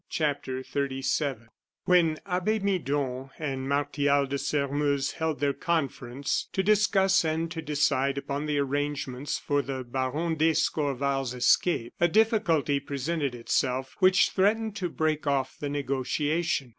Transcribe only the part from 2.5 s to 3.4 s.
Midon